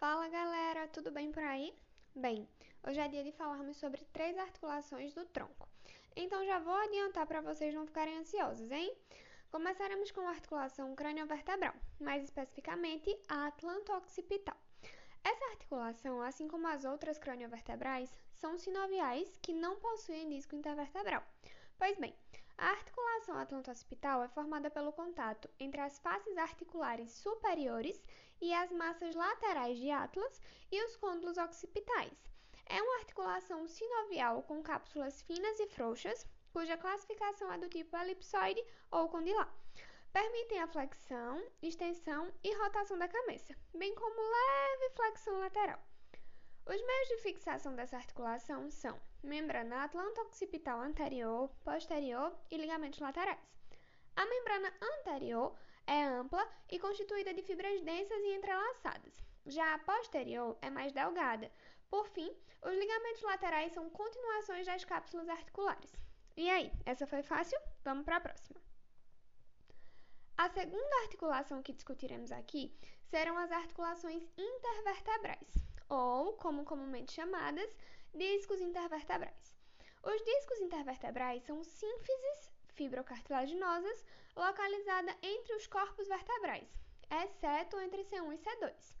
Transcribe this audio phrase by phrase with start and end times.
[0.00, 1.74] Fala galera, tudo bem por aí?
[2.16, 2.48] Bem,
[2.88, 5.68] hoje é dia de falarmos sobre três articulações do tronco.
[6.16, 8.96] Então já vou adiantar para vocês não ficarem ansiosos, hein?
[9.50, 14.56] Começaremos com a articulação craniovertebral, mais especificamente a atlanto-occipital.
[15.22, 21.22] Essa articulação, assim como as outras craniovertebrais, são sinoviais que não possuem disco intervertebral.
[21.76, 22.14] Pois bem,
[22.60, 28.02] a articulação atlanto-occipital é formada pelo contato entre as faces articulares superiores
[28.38, 32.12] e as massas laterais de atlas e os côndilos occipitais.
[32.66, 38.62] É uma articulação sinovial com cápsulas finas e frouxas, cuja classificação é do tipo elipsoide
[38.90, 39.50] ou condilar.
[40.12, 45.80] Permitem a flexão, extensão e rotação da cabeça, bem como leve flexão lateral.
[46.72, 53.40] Os meios de fixação dessa articulação são membrana atlanto-occipital anterior, posterior e ligamentos laterais.
[54.14, 55.52] A membrana anterior
[55.84, 59.12] é ampla e constituída de fibras densas e entrelaçadas.
[59.46, 61.50] Já a posterior é mais delgada.
[61.90, 65.92] Por fim, os ligamentos laterais são continuações das cápsulas articulares.
[66.36, 67.58] E aí, essa foi fácil?
[67.82, 68.60] Vamos para a próxima.
[70.36, 77.76] A segunda articulação que discutiremos aqui serão as articulações intervertebrais ou, como comumente chamadas,
[78.14, 79.56] discos intervertebrais.
[80.02, 84.04] Os discos intervertebrais são sínfises fibrocartilaginosas
[84.36, 86.68] localizadas entre os corpos vertebrais,
[87.10, 88.94] exceto entre C1 e C2.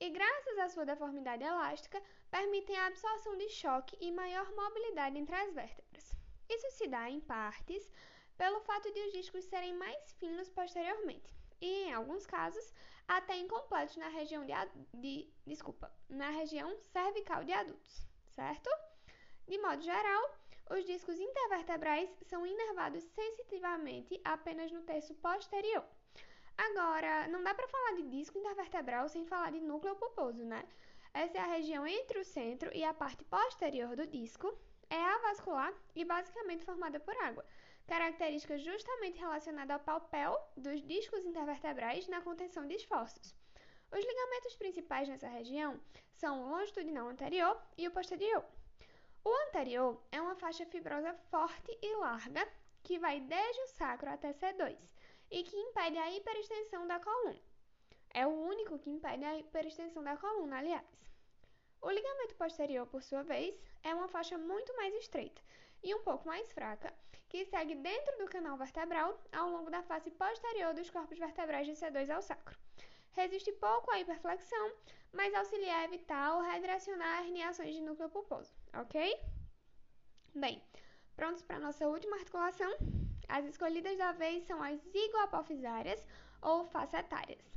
[0.00, 5.34] E graças à sua deformidade elástica, permitem a absorção de choque e maior mobilidade entre
[5.36, 6.16] as vértebras.
[6.48, 7.88] Isso se dá, em partes,
[8.36, 12.74] pelo fato de os discos serem mais finos posteriormente e, em alguns casos,
[13.06, 14.52] até incompletos na região de,
[14.92, 18.68] de, desculpa, na região cervical de adultos, certo?
[19.46, 20.22] De modo geral,
[20.70, 25.84] os discos intervertebrais são inervados sensitivamente apenas no terço posterior.
[26.58, 30.66] Agora, não dá para falar de disco intervertebral sem falar de núcleo pulposo, né?
[31.14, 34.52] Essa é a região entre o centro e a parte posterior do disco,
[34.92, 37.44] é avascular e basicamente formada por água,
[37.86, 43.34] característica justamente relacionada ao papel dos discos intervertebrais na contenção de esforços.
[43.90, 45.80] Os ligamentos principais nessa região
[46.12, 48.44] são o longitudinal anterior e o posterior.
[49.24, 52.46] O anterior é uma faixa fibrosa forte e larga
[52.82, 54.76] que vai desde o sacro até C2
[55.30, 57.40] e que impede a hiperextensão da coluna.
[58.10, 60.84] É o único que impede a hiperextensão da coluna, aliás.
[61.82, 65.42] O ligamento posterior, por sua vez, é uma faixa muito mais estreita
[65.82, 66.94] e um pouco mais fraca,
[67.28, 71.72] que segue dentro do canal vertebral ao longo da face posterior dos corpos vertebrais de
[71.72, 72.56] C2 ao sacro.
[73.14, 74.72] Resiste pouco à hiperflexão,
[75.12, 79.18] mas auxilia a evitar ou redirecionar herniações de núcleo pulposo, ok?
[80.36, 80.62] Bem,
[81.16, 82.72] prontos para nossa última articulação?
[83.28, 86.06] As escolhidas da vez são as zigoapofisárias
[86.40, 87.52] ou facetárias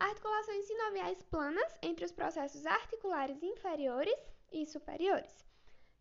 [0.00, 4.18] articulações sinoviais planas entre os processos articulares inferiores
[4.50, 5.44] e superiores.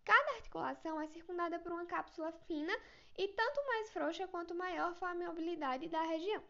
[0.06, 2.74] Cada articulação é circundada por uma cápsula fina
[3.18, 6.42] e tanto mais frouxa quanto maior for a mobilidade da região.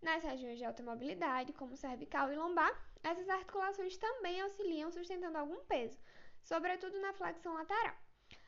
[0.00, 2.72] Nas regiões de alta mobilidade, como cervical e lombar,
[3.02, 5.98] essas articulações também auxiliam sustentando algum peso,
[6.42, 7.96] sobretudo na flexão lateral.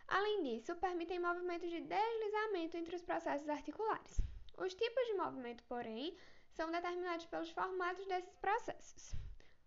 [0.07, 4.21] Além disso, permitem movimentos de deslizamento entre os processos articulares.
[4.57, 6.17] Os tipos de movimento, porém,
[6.57, 9.15] são determinados pelos formatos desses processos.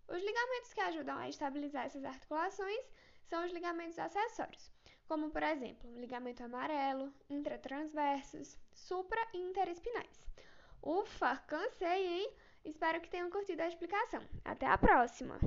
[0.07, 2.83] Os ligamentos que ajudam a estabilizar essas articulações
[3.25, 4.71] são os ligamentos acessórios,
[5.07, 10.27] como por exemplo, ligamento amarelo, intratransversos, supra e interespinais.
[10.81, 12.33] Ufa, cansei, hein?
[12.65, 14.23] Espero que tenham curtido a explicação.
[14.43, 15.39] Até a próxima!